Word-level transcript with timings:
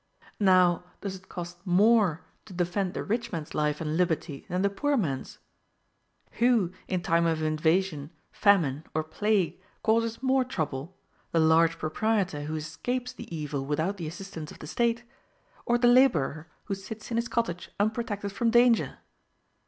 Now, 0.39 0.85
does 1.01 1.15
it 1.15 1.29
cost 1.29 1.59
more 1.63 2.21
to 2.45 2.53
defend 2.53 2.95
the 2.95 3.03
rich 3.03 3.31
man's 3.31 3.53
life 3.53 3.79
and 3.79 3.97
liberty 3.97 4.47
than 4.49 4.63
the 4.63 4.69
poor 4.71 4.97
man's? 4.97 5.37
Who, 6.39 6.71
in 6.87 7.03
time 7.03 7.27
of 7.27 7.43
invasion, 7.43 8.09
famine, 8.31 8.83
or 8.95 9.03
plague, 9.03 9.61
causes 9.83 10.23
more 10.23 10.43
trouble, 10.43 10.97
the 11.31 11.39
large 11.39 11.77
proprietor 11.77 12.45
who 12.45 12.55
escapes 12.55 13.13
the 13.13 13.29
evil 13.35 13.63
without 13.63 13.97
the 13.97 14.07
assistance 14.07 14.51
of 14.51 14.57
the 14.57 14.65
State, 14.65 15.03
or 15.67 15.77
the 15.77 15.87
laborer 15.87 16.47
who 16.63 16.73
sits 16.73 17.11
in 17.11 17.17
his 17.17 17.27
cottage 17.27 17.69
unprotected 17.79 18.31
from 18.31 18.49
danger? 18.49 18.97